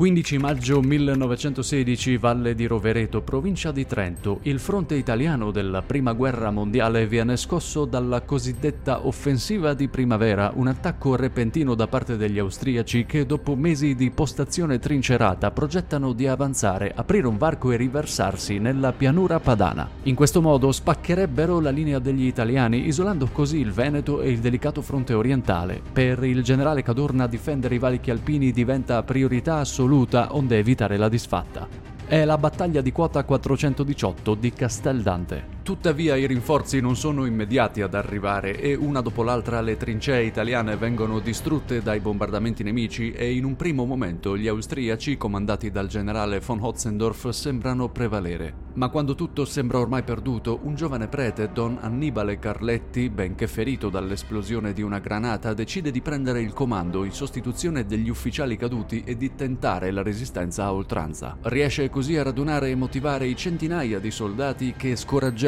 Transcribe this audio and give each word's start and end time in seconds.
15 0.00 0.38
maggio 0.38 0.80
1916, 0.80 2.16
Valle 2.16 2.54
di 2.54 2.64
Rovereto, 2.64 3.20
provincia 3.20 3.70
di 3.70 3.84
Trento, 3.84 4.38
il 4.44 4.58
fronte 4.58 4.94
italiano 4.94 5.50
della 5.50 5.82
Prima 5.82 6.14
Guerra 6.14 6.50
Mondiale 6.50 7.06
viene 7.06 7.36
scosso 7.36 7.84
dalla 7.84 8.22
cosiddetta 8.22 9.06
offensiva 9.06 9.74
di 9.74 9.88
primavera, 9.88 10.52
un 10.54 10.68
attacco 10.68 11.16
repentino 11.16 11.74
da 11.74 11.86
parte 11.86 12.16
degli 12.16 12.38
austriaci 12.38 13.04
che 13.04 13.26
dopo 13.26 13.54
mesi 13.56 13.94
di 13.94 14.10
postazione 14.10 14.78
trincerata 14.78 15.50
progettano 15.50 16.14
di 16.14 16.26
avanzare, 16.26 16.90
aprire 16.96 17.26
un 17.26 17.36
varco 17.36 17.70
e 17.70 17.76
riversarsi 17.76 18.56
nella 18.56 18.94
pianura 18.94 19.38
padana. 19.38 19.86
In 20.04 20.14
questo 20.14 20.40
modo 20.40 20.72
spaccherebbero 20.72 21.60
la 21.60 21.68
linea 21.68 21.98
degli 21.98 22.24
italiani, 22.24 22.86
isolando 22.86 23.28
così 23.30 23.58
il 23.58 23.70
Veneto 23.70 24.22
e 24.22 24.30
il 24.30 24.38
delicato 24.38 24.80
fronte 24.80 25.12
orientale. 25.12 25.82
Per 25.92 26.24
il 26.24 26.42
generale 26.42 26.82
Cadorna 26.82 27.26
difendere 27.26 27.74
i 27.74 27.78
valichi 27.78 28.10
alpini 28.10 28.50
diventa 28.50 29.02
priorità 29.02 29.56
assoluta 29.56 29.88
assoluta 29.90 30.28
onde 30.36 30.56
evitare 30.56 30.96
la 30.96 31.08
disfatta. 31.08 31.66
È 32.06 32.24
la 32.24 32.38
battaglia 32.38 32.80
di 32.80 32.92
quota 32.92 33.24
418 33.24 34.34
di 34.34 34.52
Casteldante. 34.52 35.58
Tuttavia 35.62 36.16
i 36.16 36.26
rinforzi 36.26 36.80
non 36.80 36.96
sono 36.96 37.26
immediati 37.26 37.82
ad 37.82 37.94
arrivare 37.94 38.58
e 38.58 38.74
una 38.74 39.02
dopo 39.02 39.22
l'altra 39.22 39.60
le 39.60 39.76
trincee 39.76 40.24
italiane 40.24 40.76
vengono 40.76 41.20
distrutte 41.20 41.82
dai 41.82 42.00
bombardamenti 42.00 42.62
nemici 42.62 43.12
e 43.12 43.32
in 43.34 43.44
un 43.44 43.56
primo 43.56 43.84
momento 43.84 44.36
gli 44.36 44.48
austriaci 44.48 45.16
comandati 45.16 45.70
dal 45.70 45.86
generale 45.86 46.40
von 46.40 46.60
Hotzendorf 46.60 47.28
sembrano 47.28 47.88
prevalere. 47.90 48.68
Ma 48.74 48.88
quando 48.88 49.14
tutto 49.14 49.44
sembra 49.44 49.78
ormai 49.78 50.02
perduto, 50.02 50.60
un 50.62 50.74
giovane 50.74 51.08
prete, 51.08 51.50
don 51.52 51.76
Annibale 51.80 52.38
Carletti, 52.38 53.10
benché 53.10 53.46
ferito 53.46 53.90
dall'esplosione 53.90 54.72
di 54.72 54.80
una 54.80 55.00
granata, 55.00 55.52
decide 55.54 55.90
di 55.90 56.00
prendere 56.00 56.40
il 56.40 56.52
comando 56.52 57.04
in 57.04 57.12
sostituzione 57.12 57.84
degli 57.84 58.08
ufficiali 58.08 58.56
caduti 58.56 59.02
e 59.04 59.16
di 59.16 59.34
tentare 59.34 59.90
la 59.90 60.02
resistenza 60.02 60.64
a 60.64 60.72
oltranza. 60.72 61.36
Riesce 61.42 61.90
così 61.90 62.16
a 62.16 62.22
radunare 62.22 62.70
e 62.70 62.76
motivare 62.76 63.26
i 63.26 63.36
centinaia 63.36 63.98
di 63.98 64.10
soldati 64.10 64.74
che 64.76 64.96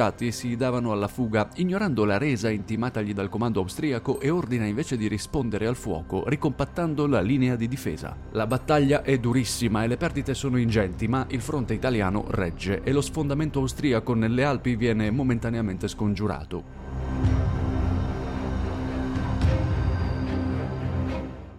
scoraggiati 0.02 0.32
si 0.32 0.56
davano 0.56 0.90
alla 0.90 1.06
fuga, 1.06 1.48
ignorando 1.56 2.04
la 2.04 2.18
resa 2.18 2.50
intimatagli 2.50 3.12
dal 3.14 3.28
comando 3.28 3.60
austriaco 3.60 4.18
e 4.18 4.30
ordina 4.30 4.64
invece 4.64 4.96
di 4.96 5.06
rispondere 5.06 5.66
al 5.66 5.76
fuoco, 5.76 6.28
ricompattando 6.28 7.06
la 7.06 7.20
linea 7.20 7.54
di 7.54 7.68
difesa. 7.68 8.16
La 8.32 8.46
battaglia 8.46 9.02
è 9.02 9.18
durissima 9.18 9.84
e 9.84 9.86
le 9.86 9.96
perdite 9.96 10.34
sono 10.34 10.56
ingenti, 10.58 11.06
ma 11.06 11.24
il 11.28 11.40
fronte 11.40 11.74
italiano 11.74 12.24
regge 12.28 12.80
e 12.82 12.92
lo 12.92 13.00
sfondamento 13.00 13.60
austriaco 13.60 14.14
nelle 14.14 14.44
Alpi 14.44 14.74
viene 14.74 15.10
momentaneamente 15.10 15.86
scongiurato. 15.86 16.91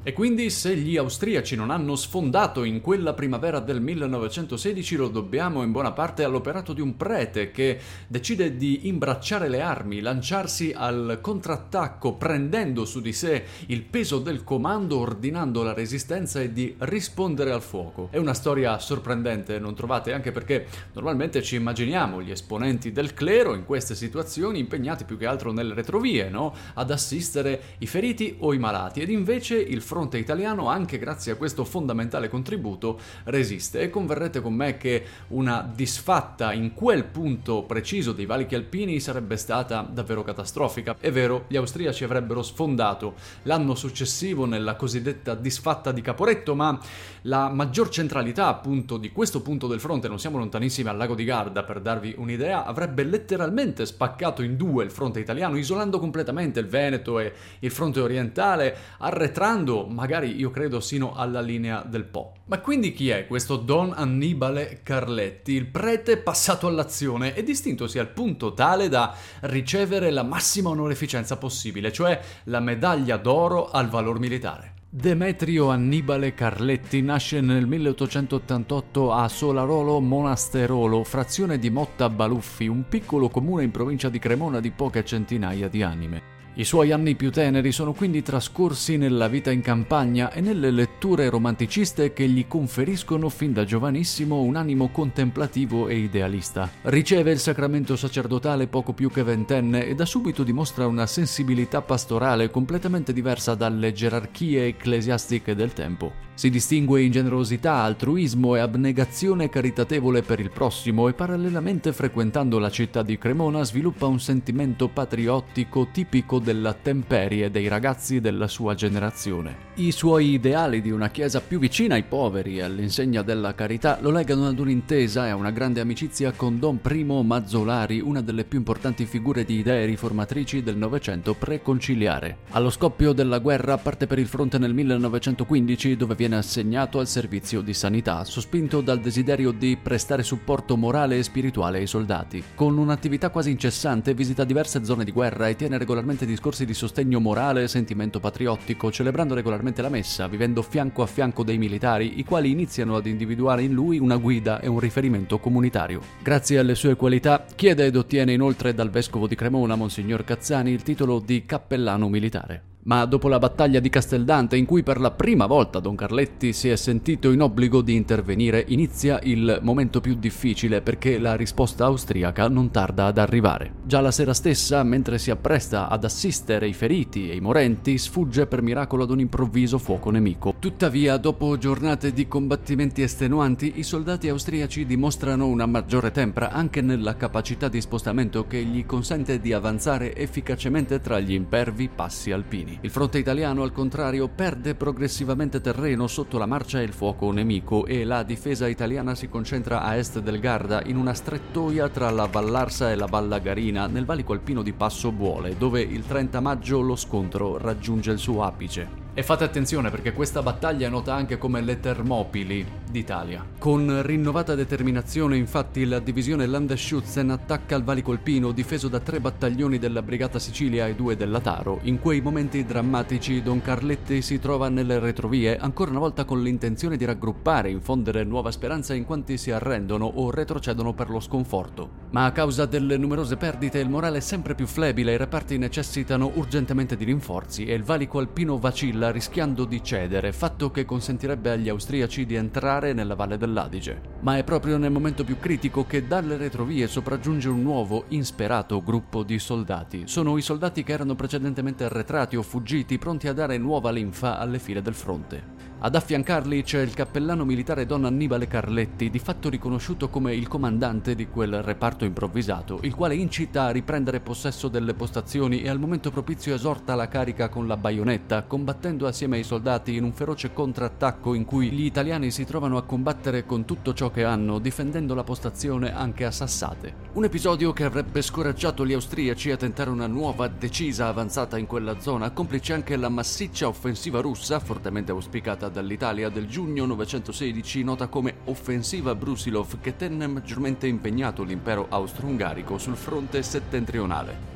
E 0.05 0.11
quindi 0.11 0.49
se 0.49 0.75
gli 0.75 0.97
austriaci 0.97 1.55
non 1.55 1.69
hanno 1.69 1.95
sfondato 1.95 2.65
in 2.65 2.81
quella 2.81 3.13
primavera 3.13 3.61
del 3.61 3.79
1916 3.79 4.97
lo 4.97 5.07
dobbiamo 5.07 5.63
in 5.63 5.71
buona 5.71 5.93
parte 5.93 6.25
all'operato 6.25 6.73
di 6.73 6.81
un 6.81 6.97
prete 6.97 7.51
che 7.51 7.79
decide 8.05 8.57
di 8.57 8.89
imbracciare 8.89 9.47
le 9.47 9.61
armi, 9.61 10.01
lanciarsi 10.01 10.73
al 10.75 11.19
contrattacco 11.21 12.15
prendendo 12.15 12.83
su 12.83 12.99
di 12.99 13.13
sé 13.13 13.45
il 13.67 13.83
peso 13.83 14.19
del 14.19 14.43
comando, 14.43 14.97
ordinando 14.97 15.63
la 15.63 15.71
resistenza 15.71 16.41
e 16.41 16.51
di 16.51 16.75
rispondere 16.79 17.53
al 17.53 17.61
fuoco. 17.61 18.09
È 18.11 18.17
una 18.17 18.33
storia 18.33 18.79
sorprendente, 18.79 19.57
non 19.57 19.73
trovate? 19.73 20.11
Anche 20.11 20.33
perché 20.33 20.67
normalmente 20.91 21.41
ci 21.41 21.55
immaginiamo 21.55 22.21
gli 22.21 22.31
esponenti 22.31 22.91
del 22.91 23.13
clero 23.13 23.55
in 23.55 23.63
queste 23.63 23.95
situazioni 23.95 24.59
impegnati 24.59 25.05
più 25.05 25.17
che 25.17 25.27
altro 25.27 25.53
nelle 25.53 25.73
retrovie, 25.73 26.27
no? 26.27 26.53
Ad 26.73 26.91
assistere 26.91 27.77
i 27.77 27.87
feriti 27.87 28.35
o 28.39 28.53
i 28.53 28.59
malati 28.59 28.99
ed 28.99 29.09
invece 29.09 29.55
il 29.55 29.81
fronte 29.93 30.17
italiano, 30.17 30.69
anche 30.69 30.97
grazie 30.97 31.33
a 31.33 31.35
questo 31.35 31.63
fondamentale 31.63 32.27
contributo, 32.27 32.99
resiste 33.25 33.79
e 33.79 33.91
converrete 33.91 34.41
con 34.41 34.55
me 34.55 34.75
che 34.75 35.05
una 35.27 35.71
disfatta 35.71 36.51
in 36.51 36.73
quel 36.73 37.03
punto 37.03 37.61
preciso 37.61 38.11
dei 38.11 38.25
valichi 38.25 38.55
alpini 38.55 38.99
sarebbe 38.99 39.37
stata 39.37 39.87
davvero 39.87 40.23
catastrofica. 40.23 40.95
È 40.99 41.11
vero, 41.11 41.45
gli 41.47 41.57
austriaci 41.57 42.03
avrebbero 42.03 42.41
sfondato 42.41 43.13
l'anno 43.43 43.75
successivo 43.75 44.45
nella 44.45 44.75
cosiddetta 44.75 45.35
disfatta 45.35 45.91
di 45.91 46.01
Caporetto, 46.01 46.55
ma 46.55 46.79
la 47.21 47.49
maggior 47.49 47.89
centralità 47.89 48.47
appunto 48.47 48.97
di 48.97 49.11
questo 49.11 49.43
punto 49.43 49.67
del 49.67 49.79
fronte, 49.79 50.07
non 50.07 50.17
siamo 50.17 50.39
lontanissimi 50.39 50.89
al 50.89 50.97
lago 50.97 51.13
di 51.13 51.23
Garda 51.23 51.61
per 51.61 51.81
darvi 51.81 52.15
un'idea, 52.17 52.65
avrebbe 52.65 53.03
letteralmente 53.03 53.85
spaccato 53.85 54.41
in 54.41 54.57
due 54.57 54.85
il 54.85 54.91
fronte 54.91 55.19
italiano, 55.19 55.55
isolando 55.55 55.99
completamente 55.99 56.59
il 56.59 56.65
Veneto 56.65 57.19
e 57.19 57.31
il 57.59 57.71
fronte 57.71 57.99
orientale, 57.99 58.75
arretrando 58.97 59.82
magari 59.87 60.35
io 60.35 60.49
credo 60.49 60.79
sino 60.79 61.13
alla 61.13 61.41
linea 61.41 61.83
del 61.83 62.05
Po. 62.05 62.33
Ma 62.45 62.59
quindi 62.59 62.93
chi 62.93 63.09
è 63.09 63.27
questo 63.27 63.57
Don 63.57 63.93
Annibale 63.95 64.81
Carletti, 64.83 65.53
il 65.53 65.67
prete 65.67 66.17
passato 66.17 66.67
all'azione 66.67 67.35
e 67.35 67.43
distintosi 67.43 67.99
al 67.99 68.09
punto 68.09 68.53
tale 68.53 68.89
da 68.89 69.15
ricevere 69.41 70.11
la 70.11 70.23
massima 70.23 70.69
onorificenza 70.69 71.37
possibile, 71.37 71.91
cioè 71.91 72.19
la 72.45 72.59
medaglia 72.59 73.17
d'oro 73.17 73.69
al 73.69 73.89
valor 73.89 74.19
militare? 74.19 74.73
Demetrio 74.95 75.69
Annibale 75.69 76.35
Carletti 76.35 77.01
nasce 77.01 77.41
nel 77.41 77.65
1888 77.65 79.11
a 79.11 79.27
Solarolo 79.27 79.99
Monasterolo, 79.99 81.03
frazione 81.03 81.57
di 81.57 81.71
Motta 81.71 82.09
Baluffi, 82.09 82.67
un 82.67 82.83
piccolo 82.87 83.29
comune 83.29 83.63
in 83.63 83.71
provincia 83.71 84.09
di 84.09 84.19
Cremona 84.19 84.59
di 84.59 84.69
poche 84.69 85.03
centinaia 85.03 85.67
di 85.67 85.81
anime. 85.81 86.32
I 86.55 86.65
suoi 86.65 86.91
anni 86.91 87.15
più 87.15 87.31
teneri 87.31 87.71
sono 87.71 87.93
quindi 87.93 88.21
trascorsi 88.21 88.95
nella 88.95 89.27
vita 89.27 89.49
in 89.49 89.61
campagna 89.61 90.31
e 90.31 90.39
nelle 90.39 90.69
letture 90.69 91.27
romanticiste 91.27 92.13
che 92.13 92.27
gli 92.27 92.45
conferiscono 92.47 93.27
fin 93.29 93.53
da 93.53 93.65
giovanissimo 93.65 94.39
un 94.39 94.55
animo 94.55 94.89
contemplativo 94.89 95.87
e 95.87 95.97
idealista. 95.97 96.69
Riceve 96.83 97.31
il 97.31 97.39
sacramento 97.39 97.95
sacerdotale 97.95 98.67
poco 98.67 98.93
più 98.93 99.09
che 99.09 99.23
ventenne 99.23 99.87
e 99.87 99.95
da 99.95 100.05
subito 100.05 100.43
dimostra 100.43 100.85
una 100.85 101.07
sensibilità 101.07 101.81
pastorale 101.81 102.51
completamente 102.51 103.13
diversa 103.13 103.55
dalle 103.55 103.91
gerarchie 103.91 104.67
ecclesiastiche 104.67 105.55
del 105.55 105.73
tempo. 105.73 106.23
Si 106.35 106.49
distingue 106.49 107.01
in 107.01 107.11
generosità, 107.11 107.77
altruismo 107.77 108.55
e 108.55 108.59
abnegazione 108.59 109.49
caritatevole 109.49 110.23
per 110.23 110.39
il 110.39 110.51
prossimo 110.51 111.07
e 111.07 111.13
parallelamente 111.13 111.93
frequentando 111.93 112.57
la 112.57 112.71
città 112.71 113.03
di 113.03 113.17
Cremona 113.19 113.63
sviluppa 113.63 114.07
un 114.07 114.19
sentimento 114.19 114.87
patriottico 114.87 115.89
tipico 115.91 116.39
della 116.43 116.73
temperie 116.73 117.49
dei 117.49 117.67
ragazzi 117.67 118.21
della 118.21 118.47
sua 118.47 118.75
generazione. 118.75 119.71
I 119.75 119.91
suoi 119.91 120.33
ideali 120.33 120.81
di 120.81 120.91
una 120.91 121.09
chiesa 121.09 121.41
più 121.41 121.57
vicina 121.57 121.95
ai 121.95 122.03
poveri 122.03 122.57
e 122.57 122.61
all'insegna 122.61 123.23
della 123.23 123.55
carità 123.55 123.97
lo 124.01 124.11
legano 124.11 124.47
ad 124.47 124.59
un'intesa 124.59 125.25
e 125.25 125.29
a 125.29 125.35
una 125.35 125.49
grande 125.49 125.79
amicizia 125.79 126.31
con 126.33 126.59
Don 126.59 126.79
Primo 126.79 127.23
Mazzolari, 127.23 127.99
una 127.99 128.21
delle 128.21 128.43
più 128.43 128.59
importanti 128.59 129.05
figure 129.05 129.43
di 129.45 129.57
idee 129.57 129.85
riformatrici 129.85 130.61
del 130.61 130.77
Novecento 130.77 131.33
preconciliare. 131.33 132.37
Allo 132.51 132.69
scoppio 132.69 133.13
della 133.13 133.39
guerra 133.39 133.77
parte 133.77 134.05
per 134.05 134.19
il 134.19 134.27
fronte 134.27 134.59
nel 134.59 134.73
1915 134.73 135.95
dove 135.95 136.13
viene 136.13 136.35
assegnato 136.35 136.99
al 136.99 137.07
servizio 137.07 137.61
di 137.61 137.73
sanità, 137.73 138.23
sospinto 138.25 138.81
dal 138.81 138.99
desiderio 138.99 139.51
di 139.51 139.77
prestare 139.81 140.21
supporto 140.21 140.77
morale 140.77 141.17
e 141.17 141.23
spirituale 141.23 141.79
ai 141.79 141.87
soldati. 141.87 142.43
Con 142.53 142.77
un'attività 142.77 143.29
quasi 143.29 143.49
incessante 143.49 144.13
visita 144.13 144.43
diverse 144.43 144.83
zone 144.83 145.03
di 145.03 145.11
guerra 145.11 145.47
e 145.47 145.55
tiene 145.55 145.77
regolarmente 145.77 146.25
discorsi 146.33 146.65
di 146.65 146.73
sostegno 146.73 147.19
morale 147.19 147.63
e 147.63 147.67
sentimento 147.67 148.19
patriottico, 148.19 148.91
celebrando 148.91 149.35
regolarmente 149.35 149.81
la 149.81 149.89
messa, 149.89 150.27
vivendo 150.27 150.63
fianco 150.63 151.03
a 151.03 151.05
fianco 151.05 151.43
dei 151.43 151.57
militari, 151.57 152.19
i 152.19 152.23
quali 152.23 152.49
iniziano 152.49 152.95
ad 152.95 153.05
individuare 153.05 153.61
in 153.61 153.73
lui 153.73 153.99
una 153.99 154.17
guida 154.17 154.59
e 154.59 154.67
un 154.67 154.79
riferimento 154.79 155.37
comunitario. 155.37 156.01
Grazie 156.21 156.57
alle 156.57 156.75
sue 156.75 156.95
qualità, 156.95 157.45
chiede 157.55 157.85
ed 157.85 157.95
ottiene 157.95 158.33
inoltre 158.33 158.73
dal 158.73 158.89
vescovo 158.89 159.27
di 159.27 159.35
Cremona, 159.35 159.75
Monsignor 159.75 160.23
Cazzani, 160.23 160.71
il 160.71 160.81
titolo 160.81 161.19
di 161.19 161.45
cappellano 161.45 162.09
militare. 162.09 162.72
Ma 162.85 163.05
dopo 163.05 163.29
la 163.29 163.39
battaglia 163.39 163.79
di 163.79 163.87
Casteldante, 163.87 164.57
in 164.57 164.65
cui 164.65 164.83
per 164.83 164.99
la 164.99 165.11
prima 165.11 165.45
volta 165.45 165.79
Don 165.79 165.95
Carletti 165.95 166.51
si 166.51 166.67
è 166.67 166.75
sentito 166.75 167.31
in 167.31 167.41
obbligo 167.41 167.81
di 167.81 167.95
intervenire, 167.95 168.65
inizia 168.67 169.21
il 169.23 169.59
momento 169.61 170.01
più 170.01 170.15
difficile 170.15 170.81
perché 170.81 171.17
la 171.17 171.35
risposta 171.35 171.85
austriaca 171.85 172.49
non 172.49 172.71
tarda 172.71 173.05
ad 173.05 173.17
arrivare. 173.17 173.71
Già 173.85 174.01
la 174.01 174.11
sera 174.11 174.33
stessa, 174.33 174.83
mentre 174.83 175.17
si 175.17 175.31
appresta 175.31 175.87
ad 175.87 176.03
assistere 176.03 176.67
i 176.67 176.73
feriti 176.73 177.29
e 177.29 177.35
i 177.35 177.39
morenti, 177.39 177.97
sfugge 177.97 178.47
per 178.47 178.61
miracolo 178.61 179.03
ad 179.03 179.11
un 179.11 179.21
improvviso 179.21 179.77
fuoco 179.77 180.09
nemico. 180.09 180.55
Tuttavia, 180.59 181.15
dopo 181.15 181.57
giornate 181.57 182.11
di 182.11 182.27
combattimenti 182.27 183.01
estenuanti, 183.01 183.73
i 183.75 183.83
soldati 183.83 184.27
austriaci 184.27 184.85
dimostrano 184.85 185.47
una 185.47 185.65
maggiore 185.65 186.11
tempra 186.11 186.51
anche 186.51 186.81
nella 186.81 187.15
capacità 187.15 187.69
di 187.69 187.79
spostamento 187.79 188.45
che 188.45 188.61
gli 188.61 188.85
consente 188.85 189.39
di 189.39 189.53
avanzare 189.53 190.13
efficacemente 190.17 190.99
tra 190.99 191.21
gli 191.21 191.31
impervi 191.31 191.87
passi 191.87 192.31
alpini. 192.31 192.72
Il 192.81 192.89
fronte 192.89 193.17
italiano, 193.17 193.63
al 193.63 193.71
contrario, 193.71 194.27
perde 194.27 194.75
progressivamente 194.75 195.61
terreno 195.61 196.07
sotto 196.07 196.37
la 196.37 196.45
marcia 196.45 196.79
e 196.79 196.83
il 196.83 196.93
fuoco 196.93 197.31
nemico 197.31 197.85
e 197.85 198.03
la 198.03 198.23
difesa 198.23 198.67
italiana 198.67 199.15
si 199.15 199.29
concentra 199.29 199.81
a 199.81 199.95
est 199.95 200.19
del 200.19 200.39
Garda 200.39 200.81
in 200.85 200.97
una 200.97 201.13
strettoia 201.13 201.89
tra 201.89 202.09
la 202.09 202.25
Vallarsa 202.25 202.91
e 202.91 202.95
la 202.95 203.07
Valla 203.07 203.39
Garina 203.39 203.87
nel 203.87 204.05
valico 204.05 204.33
alpino 204.33 204.61
di 204.61 204.73
Passo 204.73 205.11
Buole, 205.11 205.57
dove 205.57 205.81
il 205.81 206.05
30 206.05 206.39
maggio 206.39 206.81
lo 206.81 206.95
scontro 206.95 207.57
raggiunge 207.57 208.11
il 208.11 208.19
suo 208.19 208.43
apice. 208.43 209.02
E 209.15 209.21
fate 209.21 209.43
attenzione 209.43 209.91
perché 209.91 210.11
questa 210.11 210.41
battaglia 210.41 210.87
è 210.87 210.89
nota 210.89 211.13
anche 211.13 211.37
come 211.37 211.61
le 211.61 211.79
Termopili 211.79 212.65
d'Italia. 212.89 213.45
Con 213.59 214.01
rinnovata 214.01 214.55
determinazione, 214.55 215.37
infatti, 215.37 215.85
la 215.85 215.99
divisione 215.99 216.47
Landesschützen 216.47 217.29
attacca 217.29 217.75
il 217.75 217.83
Valico 217.83 218.11
Alpino, 218.11 218.51
difeso 218.51 218.87
da 218.87 218.99
tre 218.99 219.19
battaglioni 219.19 219.77
della 219.77 220.01
Brigata 220.01 220.39
Sicilia 220.39 220.87
e 220.87 220.95
due 220.95 221.15
della 221.15 221.41
Taro. 221.41 221.77
In 221.83 221.99
quei 221.99 222.21
momenti 222.21 222.65
drammatici, 222.65 223.43
Don 223.43 223.61
Carletti 223.61 224.23
si 224.23 224.39
trova 224.39 224.67
nelle 224.69 224.97
retrovie, 224.97 225.57
ancora 225.57 225.91
una 225.91 225.99
volta 225.99 226.25
con 226.25 226.41
l'intenzione 226.41 226.97
di 226.97 227.05
raggruppare, 227.05 227.69
infondere 227.69 228.23
nuova 228.23 228.49
speranza 228.49 228.95
in 228.95 229.05
quanti 229.05 229.37
si 229.37 229.51
arrendono 229.51 230.05
o 230.05 230.31
retrocedono 230.31 230.93
per 230.93 231.11
lo 231.11 231.19
sconforto. 231.19 232.02
Ma 232.13 232.25
a 232.25 232.31
causa 232.31 232.67
delle 232.67 232.95
numerose 232.95 233.37
perdite, 233.37 233.79
il 233.79 233.89
morale 233.89 234.17
è 234.17 234.21
sempre 234.21 234.53
più 234.53 234.67
flebile, 234.67 235.13
i 235.13 235.17
reparti 235.17 235.57
necessitano 235.57 236.29
urgentemente 236.35 236.95
di 236.95 237.05
rinforzi 237.05 237.65
e 237.65 237.73
il 237.73 237.81
Valico 237.81 238.19
Alpino 238.19 238.59
vacilla 238.59 239.09
rischiando 239.09 239.65
di 239.65 239.81
cedere, 239.81 240.31
fatto 240.31 240.69
che 240.69 240.85
consentirebbe 240.85 241.49
agli 241.49 241.69
austriaci 241.69 242.27
di 242.27 242.35
entrare 242.35 242.93
nella 242.93 243.15
valle 243.15 243.37
dell'Adige. 243.37 243.99
Ma 244.19 244.37
è 244.37 244.43
proprio 244.43 244.77
nel 244.77 244.91
momento 244.91 245.23
più 245.23 245.39
critico 245.39 245.87
che 245.87 246.05
dalle 246.05 246.37
retrovie 246.37 246.85
sopraggiunge 246.85 247.49
un 247.49 247.63
nuovo, 247.63 248.03
insperato 248.09 248.83
gruppo 248.83 249.23
di 249.23 249.39
soldati. 249.39 250.03
Sono 250.05 250.37
i 250.37 250.43
soldati 250.43 250.83
che 250.83 250.93
erano 250.93 251.15
precedentemente 251.15 251.83
arretrati 251.83 252.35
o 252.35 252.43
fuggiti, 252.43 252.99
pronti 252.99 253.27
a 253.27 253.33
dare 253.33 253.57
nuova 253.57 253.89
linfa 253.89 254.37
alle 254.37 254.59
file 254.59 254.83
del 254.83 254.93
fronte. 254.93 255.52
Ad 255.85 255.95
affiancarli 255.95 256.63
c'è 256.63 256.79
il 256.79 256.93
cappellano 256.93 257.43
militare 257.43 257.85
Don 257.85 258.05
Annibale 258.05 258.47
Carletti, 258.47 259.09
di 259.09 259.19
fatto 259.19 259.49
riconosciuto 259.49 260.07
come 260.07 260.33
il 260.33 260.47
comandante 260.47 261.13
di 261.13 261.27
quel 261.27 261.61
reparto 261.61 262.05
improvvisato, 262.05 262.79
il 262.83 262.95
quale 262.95 263.15
incita 263.15 263.65
a 263.65 263.71
riprendere 263.71 264.21
possesso 264.21 264.69
delle 264.69 264.93
postazioni 264.93 265.61
e 265.61 265.67
al 265.67 265.79
momento 265.79 266.09
propizio 266.09 266.55
esorta 266.55 266.95
la 266.95 267.09
carica 267.09 267.49
con 267.49 267.67
la 267.67 267.75
baionetta, 267.75 268.43
combattendo 268.43 269.07
assieme 269.07 269.35
ai 269.35 269.43
soldati 269.43 269.97
in 269.97 270.05
un 270.05 270.13
feroce 270.13 270.53
contrattacco 270.53 271.33
in 271.33 271.43
cui 271.43 271.69
gli 271.69 271.83
italiani 271.83 272.31
si 272.31 272.45
trovano 272.45 272.77
a 272.77 272.83
combattere 272.83 273.45
con 273.45 273.65
tutto 273.65 273.93
ciò 273.93 274.09
che 274.09 274.23
hanno, 274.23 274.59
difendendo 274.59 275.13
la 275.13 275.25
postazione 275.25 275.93
anche 275.93 276.23
a 276.23 276.31
sassate. 276.31 276.95
Un 277.11 277.25
episodio 277.25 277.73
che 277.73 277.83
avrebbe 277.83 278.21
scoraggiato 278.21 278.85
gli 278.85 278.93
austriaci 278.93 279.51
a 279.51 279.57
tentare 279.57 279.89
una 279.89 280.07
nuova 280.07 280.47
decisa 280.47 281.07
avanzata 281.07 281.57
in 281.57 281.65
quella 281.65 281.99
zona, 281.99 282.31
complice 282.31 282.71
anche 282.71 282.95
la 282.95 283.09
massiccia 283.09 283.67
offensiva 283.67 284.21
russa, 284.21 284.61
fortemente 284.61 285.11
auspicata 285.11 285.71
dall'Italia 285.73 286.29
del 286.29 286.47
giugno 286.47 286.85
916 286.85 287.83
nota 287.83 288.07
come 288.07 288.35
Offensiva 288.45 289.13
Brusilov 289.15 289.81
che 289.81 289.97
tenne 289.97 290.27
maggiormente 290.27 290.87
impegnato 290.87 291.43
l'impero 291.43 291.87
austro-ungarico 291.89 292.77
sul 292.77 292.95
fronte 292.95 293.43
settentrionale. 293.43 294.52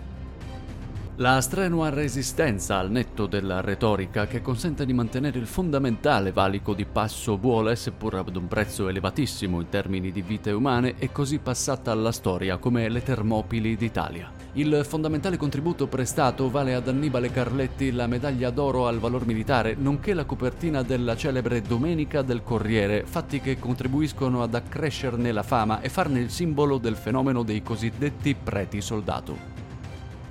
La 1.20 1.42
strenua 1.42 1.90
resistenza 1.90 2.78
al 2.78 2.92
netto 2.92 3.26
della 3.26 3.60
retorica 3.60 4.28
che 4.28 4.40
consente 4.40 4.86
di 4.86 4.94
mantenere 4.94 5.40
il 5.40 5.48
fondamentale 5.48 6.32
valico 6.32 6.76
di 6.76 6.86
passo 6.86 7.38
vuole, 7.38 7.76
seppur 7.76 8.14
ad 8.14 8.36
un 8.36 8.48
prezzo 8.48 8.88
elevatissimo 8.88 9.60
in 9.60 9.68
termini 9.68 10.12
di 10.12 10.22
vite 10.22 10.52
umane, 10.52 10.94
è 11.00 11.12
così 11.12 11.40
passata 11.40 11.90
alla 11.92 12.12
storia 12.12 12.58
come 12.58 12.88
le 12.88 13.02
Termopili 13.02 13.76
d'Italia. 13.76 14.32
Il 14.54 14.86
fondamentale 14.88 15.38
contributo 15.38 15.88
prestato 15.88 16.52
vale 16.52 16.76
ad 16.76 16.88
Annibale 16.88 17.32
Carletti 17.32 17.92
la 17.92 18.06
medaglia 18.06 18.52
d'oro 18.52 18.86
al 18.86 19.00
valor 19.00 19.26
militare, 19.26 19.74
nonché 19.76 20.14
la 20.14 20.26
copertina 20.26 20.84
della 20.84 21.16
celebre 21.16 21.64
Domenica 21.64 22.22
del 22.22 22.44
Corriere, 22.44 23.06
fatti 23.08 23.42
che 23.42 23.58
contribuiscono 23.58 24.44
ad 24.44 24.54
accrescerne 24.54 25.32
la 25.32 25.42
fama 25.42 25.82
e 25.82 25.90
farne 25.90 26.20
il 26.20 26.30
simbolo 26.30 26.78
del 26.78 26.96
fenomeno 26.96 27.42
dei 27.42 27.64
cosiddetti 27.64 28.36
preti 28.36 28.82
soldato. 28.82 29.57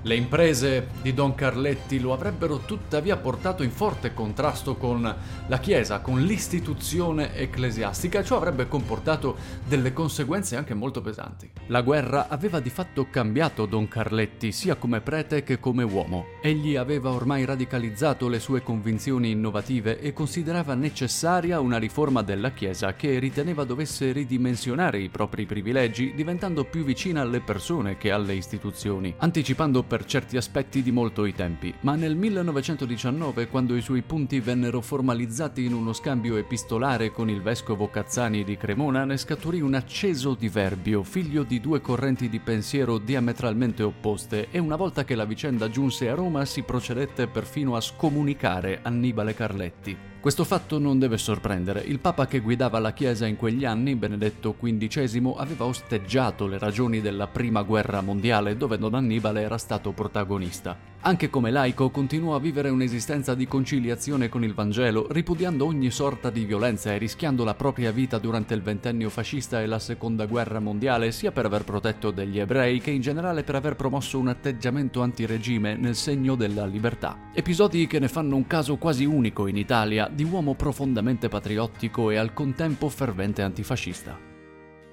Le 0.06 0.14
imprese 0.14 0.86
di 1.02 1.12
Don 1.12 1.34
Carletti 1.34 1.98
lo 1.98 2.12
avrebbero 2.12 2.58
tuttavia 2.58 3.16
portato 3.16 3.64
in 3.64 3.72
forte 3.72 4.14
contrasto 4.14 4.76
con 4.76 5.02
la 5.48 5.58
Chiesa, 5.58 5.98
con 5.98 6.22
l'istituzione 6.22 7.34
ecclesiastica, 7.34 8.22
ciò 8.22 8.36
avrebbe 8.36 8.68
comportato 8.68 9.34
delle 9.66 9.92
conseguenze 9.92 10.54
anche 10.54 10.74
molto 10.74 11.00
pesanti. 11.00 11.50
La 11.66 11.82
guerra 11.82 12.28
aveva 12.28 12.60
di 12.60 12.70
fatto 12.70 13.08
cambiato 13.10 13.66
Don 13.66 13.88
Carletti 13.88 14.52
sia 14.52 14.76
come 14.76 15.00
prete 15.00 15.42
che 15.42 15.58
come 15.58 15.82
uomo. 15.82 16.26
Egli 16.40 16.76
aveva 16.76 17.10
ormai 17.10 17.44
radicalizzato 17.44 18.28
le 18.28 18.38
sue 18.38 18.62
convinzioni 18.62 19.32
innovative 19.32 19.98
e 19.98 20.12
considerava 20.12 20.74
necessaria 20.74 21.58
una 21.58 21.78
riforma 21.78 22.22
della 22.22 22.52
Chiesa 22.52 22.94
che 22.94 23.18
riteneva 23.18 23.64
dovesse 23.64 24.12
ridimensionare 24.12 25.00
i 25.00 25.08
propri 25.08 25.46
privilegi, 25.46 26.14
diventando 26.14 26.62
più 26.62 26.84
vicina 26.84 27.22
alle 27.22 27.40
persone 27.40 27.96
che 27.96 28.12
alle 28.12 28.34
istituzioni, 28.34 29.12
anticipando 29.18 29.82
per 29.82 29.94
per 29.96 30.04
certi 30.04 30.36
aspetti 30.36 30.82
di 30.82 30.90
molto 30.90 31.24
i 31.24 31.32
tempi, 31.32 31.72
ma 31.80 31.94
nel 31.94 32.16
1919, 32.16 33.48
quando 33.48 33.74
i 33.74 33.80
suoi 33.80 34.02
punti 34.02 34.40
vennero 34.40 34.82
formalizzati 34.82 35.64
in 35.64 35.72
uno 35.72 35.94
scambio 35.94 36.36
epistolare 36.36 37.10
con 37.10 37.30
il 37.30 37.40
vescovo 37.40 37.88
Cazzani 37.88 38.44
di 38.44 38.58
Cremona, 38.58 39.06
ne 39.06 39.16
scaturì 39.16 39.62
un 39.62 39.72
acceso 39.72 40.34
diverbio, 40.34 41.02
figlio 41.02 41.44
di 41.44 41.62
due 41.62 41.80
correnti 41.80 42.28
di 42.28 42.40
pensiero 42.40 42.98
diametralmente 42.98 43.82
opposte, 43.82 44.48
e 44.50 44.58
una 44.58 44.76
volta 44.76 45.02
che 45.04 45.14
la 45.14 45.24
vicenda 45.24 45.70
giunse 45.70 46.10
a 46.10 46.14
Roma 46.14 46.44
si 46.44 46.60
procedette 46.60 47.26
perfino 47.26 47.74
a 47.74 47.80
scomunicare 47.80 48.80
Annibale 48.82 49.32
Carletti. 49.32 50.15
Questo 50.26 50.42
fatto 50.42 50.80
non 50.80 50.98
deve 50.98 51.18
sorprendere. 51.18 51.82
Il 51.82 52.00
Papa 52.00 52.26
che 52.26 52.40
guidava 52.40 52.80
la 52.80 52.92
Chiesa 52.92 53.26
in 53.26 53.36
quegli 53.36 53.64
anni, 53.64 53.94
Benedetto 53.94 54.56
XV, 54.60 55.34
aveva 55.36 55.66
osteggiato 55.66 56.48
le 56.48 56.58
ragioni 56.58 57.00
della 57.00 57.28
Prima 57.28 57.62
Guerra 57.62 58.00
Mondiale, 58.00 58.56
dove 58.56 58.76
Don 58.76 58.94
Annibale 58.94 59.42
era 59.42 59.56
stato 59.56 59.92
protagonista. 59.92 60.76
Anche 61.06 61.30
come 61.30 61.52
laico 61.52 61.90
continuò 61.90 62.34
a 62.34 62.40
vivere 62.40 62.68
un'esistenza 62.68 63.36
di 63.36 63.46
conciliazione 63.46 64.28
con 64.28 64.42
il 64.42 64.54
Vangelo, 64.54 65.06
ripudiando 65.08 65.64
ogni 65.64 65.92
sorta 65.92 66.30
di 66.30 66.44
violenza 66.44 66.92
e 66.92 66.98
rischiando 66.98 67.44
la 67.44 67.54
propria 67.54 67.92
vita 67.92 68.18
durante 68.18 68.54
il 68.54 68.62
ventennio 68.62 69.08
fascista 69.08 69.62
e 69.62 69.66
la 69.66 69.78
Seconda 69.78 70.26
Guerra 70.26 70.58
Mondiale, 70.58 71.12
sia 71.12 71.30
per 71.30 71.44
aver 71.44 71.62
protetto 71.62 72.10
degli 72.10 72.40
ebrei 72.40 72.80
che 72.80 72.90
in 72.90 73.02
generale 73.02 73.44
per 73.44 73.54
aver 73.54 73.76
promosso 73.76 74.18
un 74.18 74.26
atteggiamento 74.26 75.00
antiregime 75.00 75.76
nel 75.76 75.94
segno 75.94 76.34
della 76.34 76.66
libertà. 76.66 77.30
Episodi 77.32 77.86
che 77.86 78.00
ne 78.00 78.08
fanno 78.08 78.34
un 78.34 78.48
caso 78.48 78.76
quasi 78.76 79.04
unico 79.04 79.46
in 79.46 79.56
Italia 79.56 80.10
di 80.12 80.24
uomo 80.24 80.54
profondamente 80.54 81.28
patriottico 81.28 82.10
e 82.10 82.16
al 82.16 82.32
contempo 82.32 82.88
fervente 82.88 83.42
antifascista. 83.42 84.34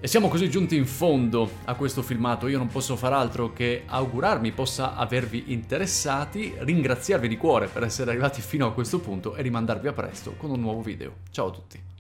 E 0.04 0.08
siamo 0.10 0.28
così 0.28 0.50
giunti 0.50 0.76
in 0.76 0.86
fondo 0.86 1.50
a 1.64 1.76
questo 1.76 2.02
filmato, 2.02 2.50
io 2.50 2.58
non 2.58 2.68
posso 2.68 2.98
far 2.98 3.14
altro 3.14 3.54
che 3.54 3.84
augurarmi 3.86 4.52
possa 4.52 4.96
avervi 4.96 5.46
interessati, 5.54 6.54
ringraziarvi 6.58 7.30
di 7.30 7.38
cuore 7.38 7.68
per 7.68 7.84
essere 7.84 8.12
arrivati 8.12 8.42
fino 8.42 8.68
a 8.68 8.74
questo 8.74 9.00
punto 9.00 9.34
e 9.34 9.42
rimandarvi 9.42 9.88
a 9.88 9.94
presto 9.94 10.34
con 10.36 10.50
un 10.50 10.60
nuovo 10.60 10.82
video. 10.82 11.14
Ciao 11.32 11.48
a 11.48 11.52
tutti! 11.52 11.93